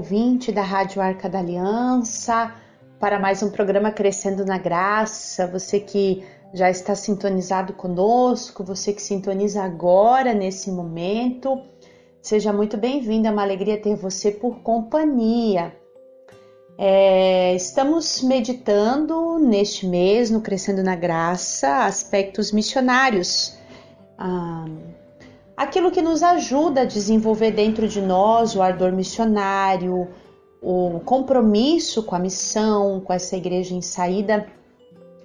[0.00, 2.54] ouvinte da Rádio Arca da Aliança,
[2.98, 5.46] para mais um programa Crescendo na Graça.
[5.46, 6.24] Você que
[6.54, 11.60] já está sintonizado conosco, você que sintoniza agora nesse momento,
[12.22, 13.28] seja muito bem-vindo.
[13.28, 15.76] É uma alegria ter você por companhia.
[16.78, 23.54] É, estamos meditando neste mês, no Crescendo na Graça, aspectos missionários.
[24.16, 24.64] Ah,
[25.60, 30.08] aquilo que nos ajuda a desenvolver dentro de nós o ardor missionário,
[30.62, 34.46] o compromisso com a missão, com essa igreja em saída.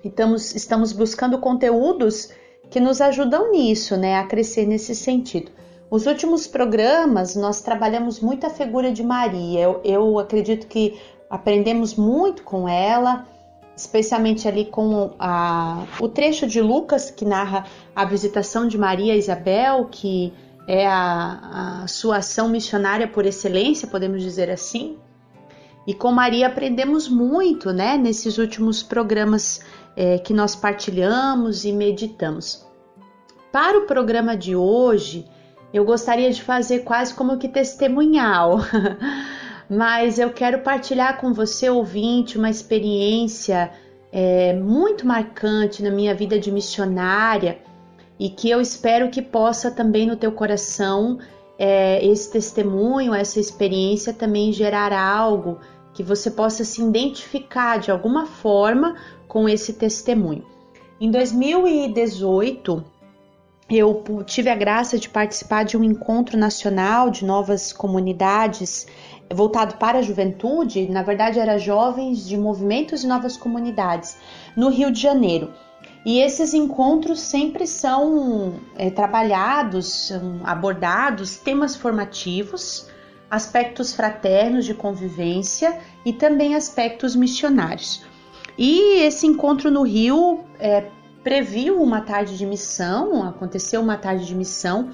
[0.04, 2.30] Estamos, estamos buscando conteúdos
[2.70, 5.54] que nos ajudam nisso, né, a crescer nesse sentido.
[5.90, 9.62] Os últimos programas nós trabalhamos muito a figura de Maria.
[9.62, 11.00] Eu, eu acredito que
[11.30, 13.26] aprendemos muito com ela
[13.76, 17.66] especialmente ali com a, o trecho de Lucas que narra
[17.96, 20.34] a visitação de Maria e Isabel, que
[20.68, 24.98] é a, a sua ação missionária por excelência, podemos dizer assim.
[25.86, 29.62] E com Maria aprendemos muito, né, nesses últimos programas
[29.96, 32.66] é, que nós partilhamos e meditamos.
[33.52, 35.28] Para o programa de hoje,
[35.72, 38.60] eu gostaria de fazer quase como que testemunhal.
[39.70, 43.72] mas eu quero partilhar com você, ouvinte, uma experiência
[44.12, 47.60] é, muito marcante na minha vida de missionária
[48.20, 51.20] e que eu espero que possa também no teu coração
[51.58, 55.60] é, esse testemunho, essa experiência também gerar algo
[55.94, 58.96] que você possa se identificar de alguma forma
[59.28, 60.46] com esse testemunho.
[61.00, 62.84] Em 2018,
[63.70, 68.86] eu tive a graça de participar de um encontro nacional de novas comunidades
[69.34, 74.18] voltado para a juventude, na verdade era jovens de movimentos e novas comunidades
[74.56, 75.52] no Rio de Janeiro.
[76.06, 82.88] E esses encontros sempre são é, trabalhados, são abordados temas formativos,
[83.30, 88.04] aspectos fraternos de convivência e também aspectos missionários.
[88.56, 90.86] E esse encontro no Rio é,
[91.26, 94.92] previu uma tarde de missão, aconteceu uma tarde de missão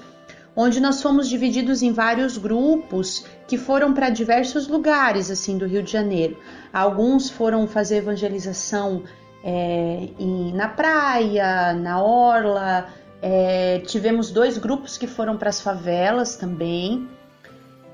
[0.56, 5.82] onde nós fomos divididos em vários grupos que foram para diversos lugares assim do Rio
[5.82, 6.38] de Janeiro.
[6.72, 9.02] Alguns foram fazer evangelização
[9.44, 12.86] é, em, na praia, na orla.
[13.20, 17.08] É, tivemos dois grupos que foram para as favelas também.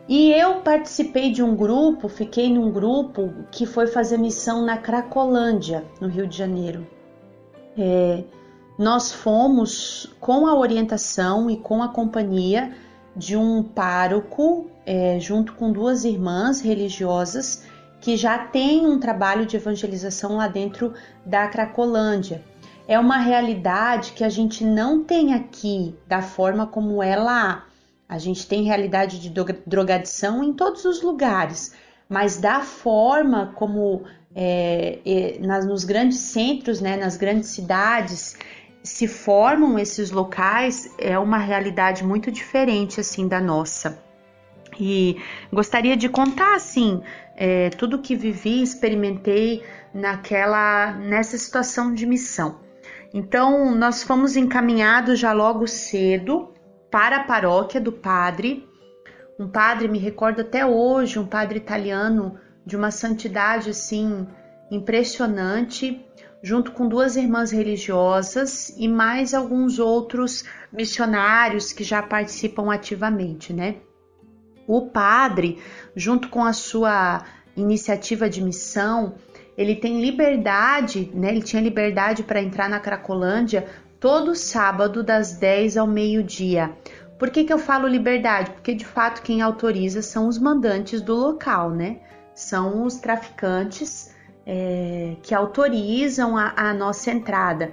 [0.09, 5.85] E eu participei de um grupo, fiquei num grupo que foi fazer missão na Cracolândia,
[6.01, 6.98] no Rio de Janeiro.
[7.79, 8.25] É,
[8.77, 12.75] nós fomos com a orientação e com a companhia
[13.15, 17.65] de um pároco, é, junto com duas irmãs religiosas
[18.01, 20.95] que já têm um trabalho de evangelização lá dentro
[21.25, 22.45] da Cracolândia.
[22.87, 27.67] É uma realidade que a gente não tem aqui da forma como é lá.
[28.09, 29.31] A gente tem realidade de
[29.67, 31.75] drogadição em todos os lugares,
[32.09, 34.05] mas da forma como
[34.35, 38.37] é, é, nas, nos grandes centros, né, nas grandes cidades,
[38.83, 44.03] se formam esses locais é uma realidade muito diferente assim da nossa.
[44.79, 45.21] E
[45.53, 47.03] gostaria de contar assim
[47.37, 52.61] é, tudo que vivi, experimentei naquela nessa situação de missão.
[53.13, 56.53] Então nós fomos encaminhados já logo cedo
[56.91, 58.68] para a paróquia do padre.
[59.39, 64.27] Um padre, me recordo até hoje, um padre italiano de uma santidade assim
[64.71, 66.05] impressionante,
[66.43, 73.77] junto com duas irmãs religiosas e mais alguns outros missionários que já participam ativamente, né?
[74.67, 75.59] O padre,
[75.95, 77.25] junto com a sua
[77.57, 79.15] iniciativa de missão,
[79.57, 81.31] ele tem liberdade, né?
[81.31, 83.67] Ele tinha liberdade para entrar na Cracolândia
[83.99, 86.73] todo sábado das 10 ao meio-dia.
[87.19, 88.51] Por que, que eu falo liberdade?
[88.53, 91.99] Porque de fato quem autoriza são os mandantes do local, né?
[92.35, 94.15] São os traficantes
[94.47, 97.73] é, que autorizam a, a nossa entrada.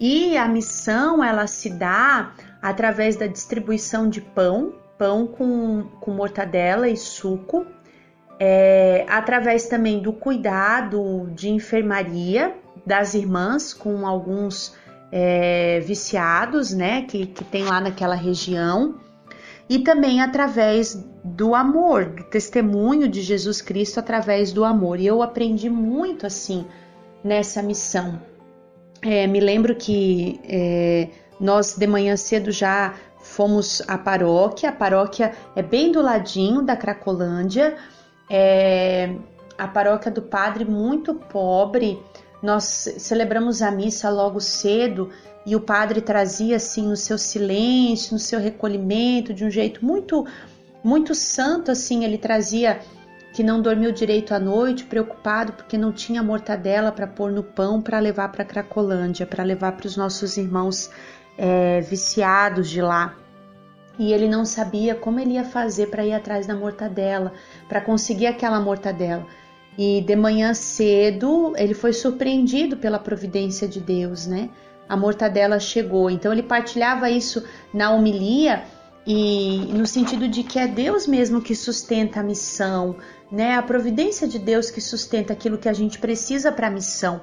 [0.00, 2.32] E a missão ela se dá
[2.62, 7.66] através da distribuição de pão, pão com, com mortadela e suco,
[8.40, 14.74] é, através também do cuidado de enfermaria das irmãs com alguns
[15.12, 18.94] é, viciados, né, que, que tem lá naquela região,
[19.68, 24.98] e também através do amor, do testemunho de Jesus Cristo através do amor.
[24.98, 26.66] E eu aprendi muito assim
[27.22, 28.20] nessa missão.
[29.02, 34.70] É, me lembro que é, nós de manhã cedo já fomos à paróquia.
[34.70, 37.76] A paróquia é bem do ladinho da Cracolândia.
[38.28, 39.14] É,
[39.56, 42.02] a paróquia do padre muito pobre.
[42.42, 42.64] Nós
[42.98, 45.10] celebramos a missa logo cedo
[45.46, 50.26] e o padre trazia assim no seu silêncio, no seu recolhimento, de um jeito muito
[50.84, 52.80] muito santo assim, ele trazia
[53.32, 57.80] que não dormiu direito à noite, preocupado porque não tinha mortadela para pôr no pão
[57.80, 60.90] para levar para Cracolândia, para levar para os nossos irmãos
[61.38, 63.14] é, viciados de lá.
[63.98, 67.32] E ele não sabia como ele ia fazer para ir atrás da mortadela,
[67.68, 69.26] para conseguir aquela mortadela.
[69.76, 74.50] E de manhã cedo ele foi surpreendido pela providência de Deus, né?
[74.88, 76.10] A mortadela chegou.
[76.10, 77.42] Então ele partilhava isso
[77.72, 78.64] na homilia
[79.06, 82.96] e no sentido de que é Deus mesmo que sustenta a missão,
[83.30, 83.54] né?
[83.54, 87.22] A providência de Deus que sustenta aquilo que a gente precisa para a missão.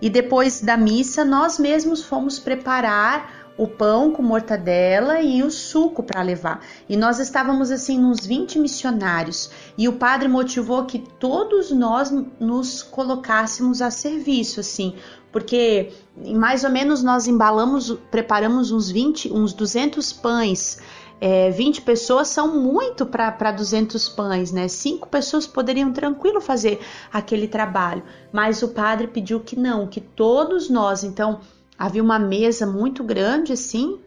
[0.00, 6.02] E depois da missa, nós mesmos fomos preparar o pão com mortadela e o suco
[6.02, 6.60] para levar.
[6.88, 12.82] E nós estávamos assim uns 20 missionários, e o padre motivou que todos nós nos
[12.82, 14.94] colocássemos a serviço, assim,
[15.32, 20.78] porque mais ou menos nós embalamos, preparamos uns 20, uns 200 pães
[21.20, 24.68] é, 20 pessoas são muito para 200 pães, né?
[24.68, 26.78] Cinco pessoas poderiam tranquilo fazer
[27.10, 31.40] aquele trabalho, mas o padre pediu que não, que todos nós, então
[31.78, 33.98] havia uma mesa muito grande assim,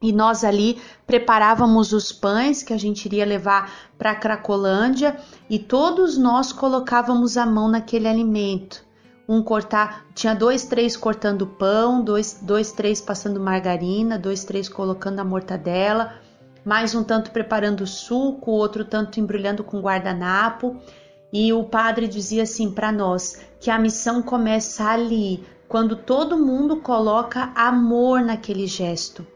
[0.00, 5.16] e nós ali preparávamos os pães que a gente iria levar para Cracolândia
[5.50, 8.86] e todos nós colocávamos a mão naquele alimento.
[9.28, 15.18] Um cortar, tinha dois, três cortando pão, dois, dois, três passando margarina, dois, três colocando
[15.18, 16.14] a mortadela
[16.68, 20.76] mais um tanto preparando suco, outro tanto embrulhando com guardanapo.
[21.32, 26.78] E o padre dizia assim para nós que a missão começa ali, quando todo mundo
[26.78, 29.26] coloca amor naquele gesto.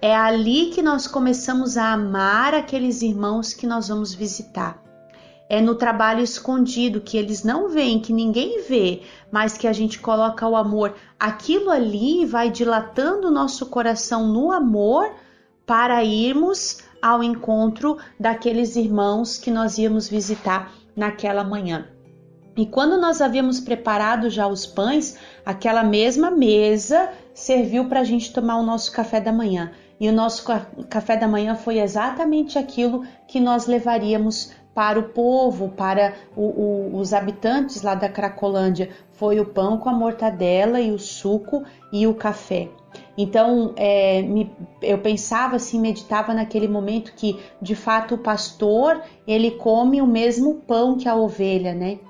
[0.00, 4.82] É ali que nós começamos a amar aqueles irmãos que nós vamos visitar.
[5.48, 9.02] É no trabalho escondido que eles não veem, que ninguém vê,
[9.32, 10.94] mas que a gente coloca o amor.
[11.18, 15.10] Aquilo ali vai dilatando o nosso coração no amor
[15.64, 21.88] para irmos ao encontro daqueles irmãos que nós íamos visitar naquela manhã.
[22.58, 25.16] E quando nós havíamos preparado já os pães,
[25.46, 29.70] aquela mesma mesa serviu para a gente tomar o nosso café da manhã.
[30.00, 30.44] E o nosso
[30.90, 36.98] café da manhã foi exatamente aquilo que nós levaríamos para o povo, para o, o,
[36.98, 38.90] os habitantes lá da Cracolândia.
[39.12, 41.62] Foi o pão com a mortadela e o suco
[41.92, 42.68] e o café.
[43.16, 44.50] Então, é, me,
[44.82, 50.54] eu pensava assim, meditava naquele momento que, de fato, o pastor ele come o mesmo
[50.54, 52.00] pão que a ovelha, né?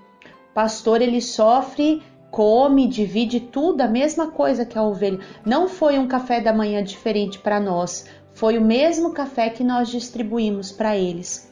[0.54, 5.20] Pastor ele sofre, come, divide tudo a mesma coisa que a ovelha.
[5.44, 9.88] Não foi um café da manhã diferente para nós, foi o mesmo café que nós
[9.88, 11.48] distribuímos para eles.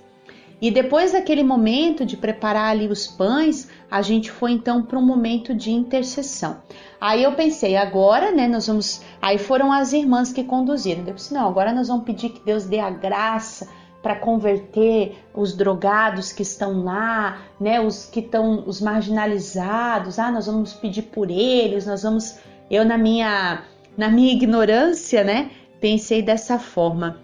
[0.61, 5.05] E depois daquele momento de preparar ali os pães, a gente foi então para um
[5.05, 6.63] momento de intercessão.
[6.99, 9.03] Aí eu pensei, agora, né, nós vamos.
[9.21, 11.05] Aí foram as irmãs que conduziram.
[11.07, 13.69] Eu disse, não, agora nós vamos pedir que Deus dê a graça
[14.07, 20.21] para converter os drogados que estão lá, né, os que estão, os marginalizados.
[20.21, 22.39] Ah, nós vamos pedir por eles, nós vamos.
[22.71, 23.65] Eu na minha,
[23.99, 25.51] na minha ignorância, né,
[25.81, 27.19] pensei dessa forma.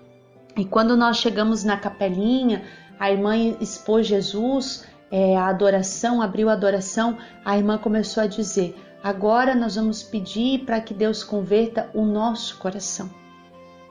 [0.56, 2.64] E quando nós chegamos na capelinha,
[2.98, 8.74] a irmã expôs Jesus, é, a adoração, abriu a adoração, a irmã começou a dizer:
[9.04, 13.08] Agora nós vamos pedir para que Deus converta o nosso coração,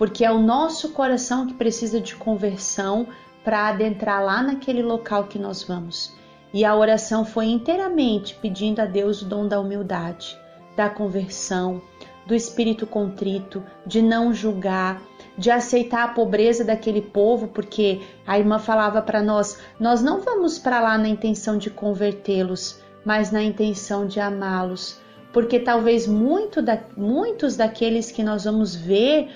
[0.01, 3.05] porque é o nosso coração que precisa de conversão
[3.43, 6.11] para adentrar lá naquele local que nós vamos.
[6.51, 10.35] E a oração foi inteiramente pedindo a Deus o dom da humildade,
[10.75, 11.83] da conversão,
[12.25, 14.99] do espírito contrito, de não julgar,
[15.37, 20.57] de aceitar a pobreza daquele povo, porque a irmã falava para nós: nós não vamos
[20.57, 24.99] para lá na intenção de convertê-los, mas na intenção de amá-los,
[25.31, 29.29] porque talvez muito da, muitos daqueles que nós vamos ver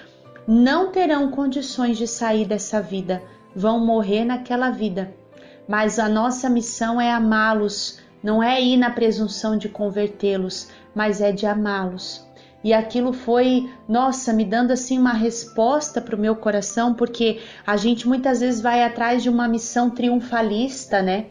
[0.48, 3.22] não terão condições de sair dessa vida,
[3.56, 5.14] vão morrer naquela vida.
[5.68, 11.32] Mas a nossa missão é amá-los, não é ir na presunção de convertê-los, mas é
[11.32, 12.26] de amá-los.
[12.64, 17.78] E aquilo foi, nossa, me dando assim uma resposta para o meu coração, porque a
[17.78, 21.28] gente muitas vezes vai atrás de uma missão triunfalista, né?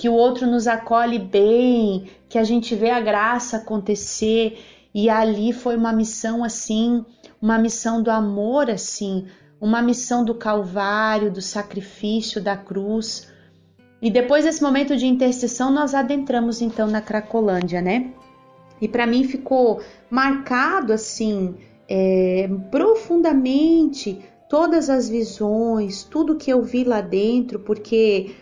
[0.00, 4.58] que o outro nos acolhe bem, que a gente vê a graça acontecer.
[4.94, 7.04] E ali foi uma missão assim,
[7.40, 9.26] uma missão do amor assim,
[9.60, 13.28] uma missão do Calvário, do sacrifício, da cruz.
[14.00, 18.12] E depois desse momento de intercessão, nós adentramos então na Cracolândia, né?
[18.80, 21.54] E para mim ficou marcado assim,
[21.86, 28.34] é, profundamente, todas as visões, tudo que eu vi lá dentro, porque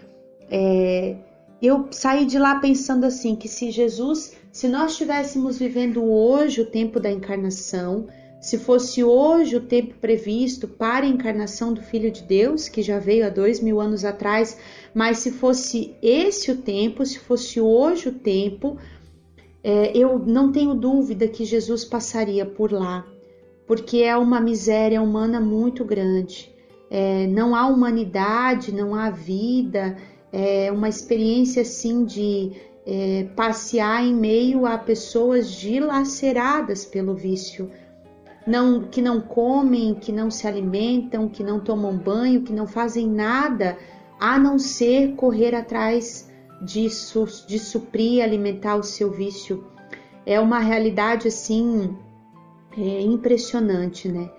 [0.48, 1.16] é,
[1.60, 6.66] eu saí de lá pensando assim que se Jesus, se nós estivéssemos vivendo hoje o
[6.66, 8.06] tempo da encarnação,
[8.40, 12.98] se fosse hoje o tempo previsto para a encarnação do Filho de Deus, que já
[12.98, 14.58] veio há dois mil anos atrás,
[14.94, 18.76] mas se fosse esse o tempo, se fosse hoje o tempo,
[19.62, 23.04] é, eu não tenho dúvida que Jesus passaria por lá,
[23.66, 26.50] porque é uma miséria humana muito grande.
[26.90, 29.96] É, não há humanidade, não há vida,
[30.32, 32.52] é uma experiência assim de
[32.86, 37.70] é, passear em meio a pessoas dilaceradas pelo vício
[38.48, 43.06] não, que não comem, que não se alimentam, que não tomam banho, que não fazem
[43.06, 43.76] nada
[44.18, 46.30] a não ser correr atrás
[46.62, 49.66] disso, de suprir, alimentar o seu vício.
[50.24, 51.94] É uma realidade assim
[52.76, 54.30] é, impressionante, né?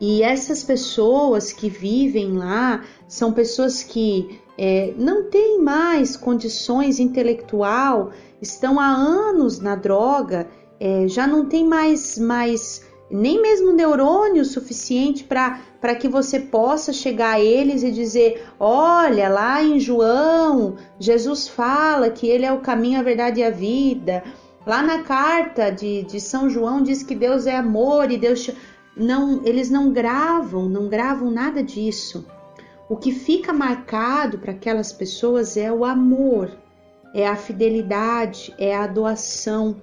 [0.00, 8.12] E essas pessoas que vivem lá são pessoas que é, não têm mais condições intelectual,
[8.40, 10.48] estão há anos na droga,
[10.80, 17.34] é, já não tem mais mais nem mesmo neurônio suficiente para que você possa chegar
[17.34, 23.00] a eles e dizer: olha, lá em João, Jesus fala que ele é o caminho,
[23.00, 24.22] a verdade e a vida.
[24.66, 28.50] Lá na carta de, de São João diz que Deus é amor e Deus.
[28.94, 32.26] Não, eles não gravam, não gravam nada disso.
[32.88, 36.50] O que fica marcado para aquelas pessoas é o amor,
[37.14, 39.76] é a fidelidade, é a doação.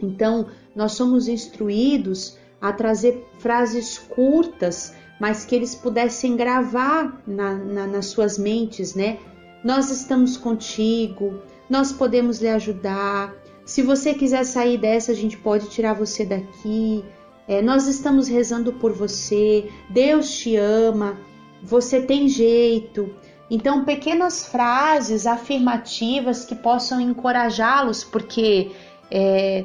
[0.00, 7.86] Então, nós somos instruídos a trazer frases curtas, mas que eles pudessem gravar na, na,
[7.86, 9.18] nas suas mentes, né?
[9.64, 13.34] Nós estamos contigo, nós podemos lhe ajudar.
[13.64, 17.04] Se você quiser sair dessa, a gente pode tirar você daqui.
[17.46, 21.18] É, nós estamos rezando por você, Deus te ama,
[21.62, 23.10] você tem jeito.
[23.50, 28.70] Então, pequenas frases afirmativas que possam encorajá-los, porque
[29.10, 29.64] é,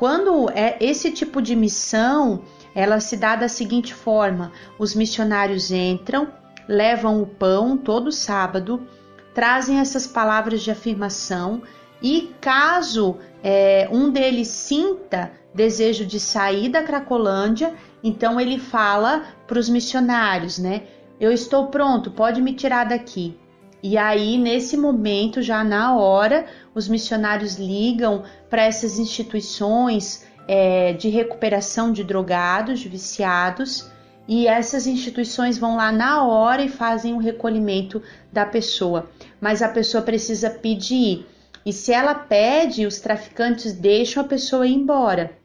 [0.00, 2.42] quando é esse tipo de missão,
[2.74, 6.32] ela se dá da seguinte forma: os missionários entram,
[6.66, 8.88] levam o pão todo sábado,
[9.34, 11.60] trazem essas palavras de afirmação
[12.00, 19.58] e caso é, um deles sinta desejo de sair da Cracolândia, então ele fala para
[19.58, 20.84] os missionários, né?
[21.20, 23.38] Eu estou pronto, pode me tirar daqui.
[23.82, 31.08] E aí, nesse momento, já na hora, os missionários ligam para essas instituições é, de
[31.08, 33.90] recuperação de drogados, de viciados,
[34.28, 39.10] e essas instituições vão lá na hora e fazem o recolhimento da pessoa.
[39.40, 41.26] Mas a pessoa precisa pedir.
[41.64, 45.39] E se ela pede, os traficantes deixam a pessoa ir embora.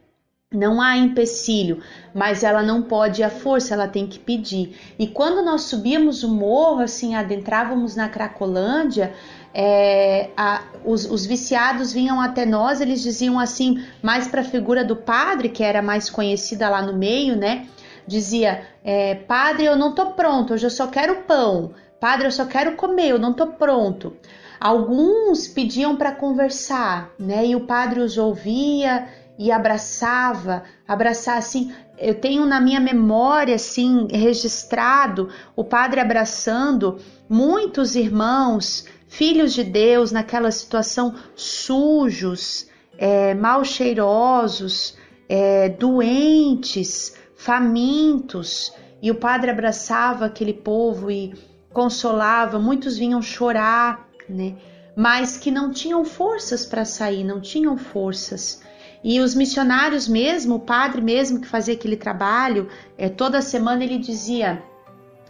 [0.54, 1.82] Não há empecilho,
[2.14, 4.78] mas ela não pode à força, ela tem que pedir.
[4.98, 9.14] E quando nós subíamos o morro, assim, adentrávamos na Cracolândia,
[9.54, 14.86] é, a, os, os, viciados vinham até nós, eles diziam assim, mais para a figura
[14.86, 17.68] do padre, que era mais conhecida lá no meio, né?
[18.08, 21.74] Dizia: é, Padre, eu não tô pronto, hoje eu só quero pão.
[22.00, 24.16] Padre, eu só quero comer, eu não tô pronto.
[24.60, 27.48] Alguns pediam para conversar, né?
[27.48, 31.74] E o padre os ouvia e abraçava, abraçar assim.
[31.98, 36.98] Eu tenho na minha memória assim registrado o padre abraçando
[37.30, 49.12] muitos irmãos, filhos de Deus, naquela situação sujos, é, mal cheirosos, é, doentes, famintos, e
[49.12, 51.34] o padre abraçava aquele povo e
[51.72, 52.58] consolava.
[52.58, 54.56] Muitos vinham chorar, né?
[54.96, 58.62] Mas que não tinham forças para sair, não tinham forças.
[59.07, 64.00] E os missionários mesmo, o padre mesmo que fazia aquele trabalho, é, toda semana ele
[64.00, 64.63] dizia: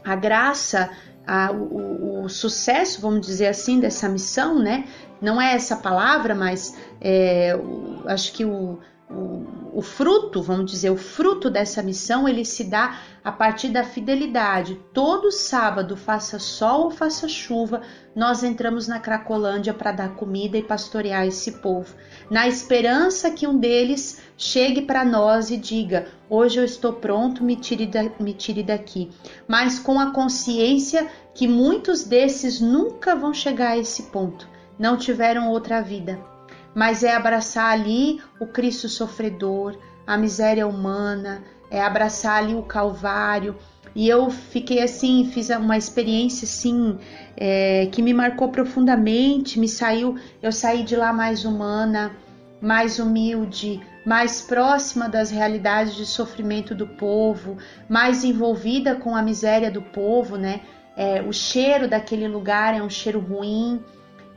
[0.02, 0.90] a graça,
[1.28, 4.86] a, o, o, sucesso, vamos dizer assim, dessa missão, né?
[5.20, 8.80] Não é essa palavra, mas é, o, acho que o,
[9.10, 14.80] o, fruto, vamos dizer, o fruto dessa missão, ele se dá a partir da fidelidade.
[14.94, 17.82] Todo sábado, faça sol ou faça chuva,
[18.16, 21.94] nós entramos na Cracolândia para dar comida e pastorear esse povo,
[22.32, 27.56] na esperança que um deles chegue para nós e diga: Hoje eu estou pronto, me
[27.56, 29.12] tire, da, me tire daqui.
[29.48, 35.52] Mas com a consciência que muitos desses nunca vão chegar a esse ponto, não tiveram
[35.52, 36.35] outra vida
[36.76, 41.42] mas é abraçar ali o Cristo sofredor, a miséria humana,
[41.72, 43.56] é abraçar ali o Calvário.
[43.96, 46.98] E eu fiquei assim, fiz uma experiência assim
[47.38, 49.58] é, que me marcou profundamente.
[49.58, 52.12] Me saiu, eu saí de lá mais humana,
[52.60, 59.72] mais humilde, mais próxima das realidades de sofrimento do povo, mais envolvida com a miséria
[59.72, 60.60] do povo, né?
[60.98, 63.82] É, o cheiro daquele lugar é um cheiro ruim,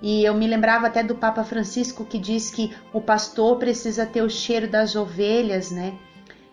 [0.00, 4.22] e eu me lembrava até do Papa Francisco que diz que o pastor precisa ter
[4.22, 5.98] o cheiro das ovelhas, né?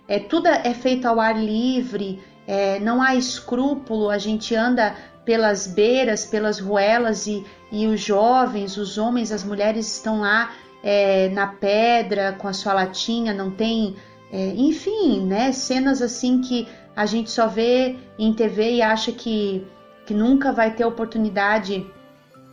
[0.08, 5.66] é, tudo é feito ao ar livre, é, não há escrúpulo, a gente anda pelas
[5.66, 10.52] beiras, pelas ruelas e, e os jovens, os homens, as mulheres estão lá
[10.84, 13.96] é, na pedra com a sua latinha, não tem,
[14.32, 19.66] é, enfim, né, cenas assim que a gente só vê em TV e acha que,
[20.06, 21.86] que nunca vai ter oportunidade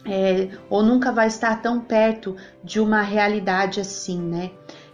[0.04, 4.50] é, ou nunca vai estar tão perto de uma realidade assim, né?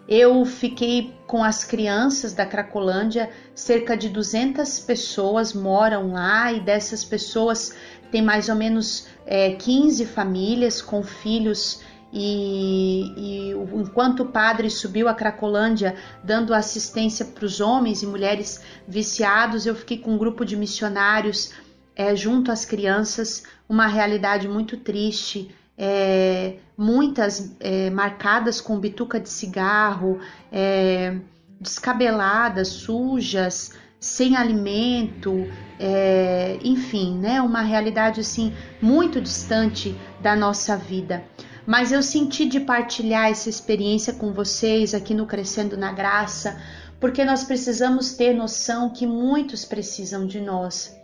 [0.08, 7.04] Eu fiquei com as crianças da Cracolândia, cerca de 200 pessoas moram lá e dessas
[7.04, 7.74] pessoas
[8.10, 15.08] tem mais ou menos é, 15 famílias com filhos e, e, enquanto o padre subiu
[15.08, 20.42] a Cracolândia dando assistência para os homens e mulheres viciados, eu fiquei com um grupo
[20.42, 21.50] de missionários
[21.98, 29.28] é, junto às crianças, uma realidade muito triste, é, muitas é, marcadas com bituca de
[29.28, 30.20] cigarro,
[30.52, 31.16] é,
[31.60, 41.24] descabeladas, sujas, sem alimento, é, enfim, né, uma realidade assim muito distante da nossa vida.
[41.66, 46.62] Mas eu senti de partilhar essa experiência com vocês aqui no Crescendo na Graça,
[47.00, 50.97] porque nós precisamos ter noção que muitos precisam de nós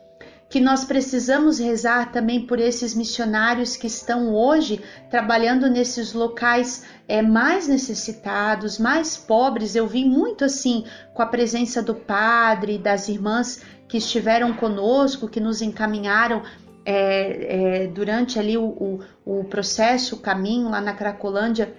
[0.54, 4.80] que nós precisamos rezar também por esses missionários que estão hoje
[5.10, 9.74] trabalhando nesses locais é, mais necessitados, mais pobres.
[9.74, 15.40] Eu vi muito assim com a presença do padre, das irmãs que estiveram conosco, que
[15.40, 16.44] nos encaminharam
[16.84, 19.00] é, é, durante ali o, o,
[19.40, 21.74] o processo, o caminho lá na Cracolândia,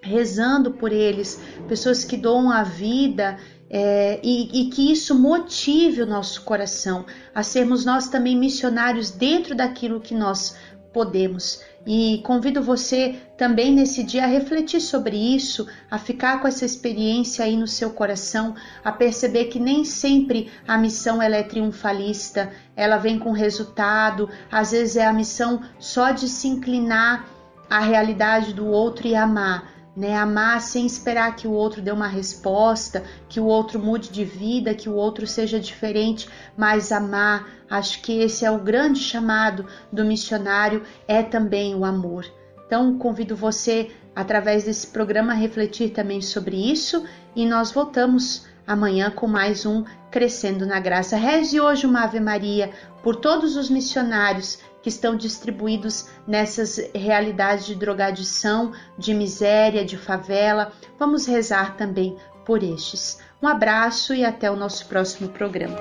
[0.00, 3.36] rezando por eles, pessoas que doam a vida
[3.68, 7.04] é, e, e, que isso motive o nosso coração
[7.34, 10.56] a sermos nós também missionários dentro daquilo que nós
[10.92, 11.60] podemos.
[11.86, 17.44] E convido você também nesse dia a refletir sobre isso, a ficar com essa experiência
[17.44, 18.54] aí no seu coração,
[18.84, 24.72] a perceber que nem sempre a missão ela é triunfalista, ela vem com resultado, às
[24.72, 27.28] vezes é a missão só de se inclinar
[27.70, 30.16] à realidade do outro e amar né?
[30.16, 34.74] Amar sem esperar que o outro dê uma resposta, que o outro mude de vida,
[34.74, 37.48] que o outro seja diferente, mas amar.
[37.70, 42.26] Acho que esse é o grande chamado do missionário, é também o amor.
[42.66, 47.04] Então, convido você, através desse programa, a refletir também sobre isso
[47.34, 51.16] e nós voltamos amanhã com mais um Crescendo na Graça.
[51.16, 52.70] Reze hoje uma Ave Maria
[53.06, 60.72] por todos os missionários que estão distribuídos nessas realidades de drogadição, de miséria, de favela.
[60.98, 63.20] Vamos rezar também por estes.
[63.40, 65.76] Um abraço e até o nosso próximo programa.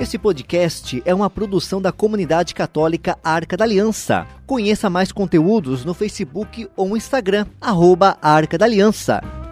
[0.00, 4.28] Esse podcast é uma produção da comunidade católica Arca da Aliança.
[4.46, 9.43] Conheça mais conteúdos no Facebook ou Instagram, arroba Arca da Aliança.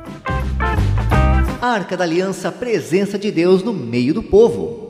[1.63, 4.82] A Arca da Aliança, presença de Deus no meio do povo.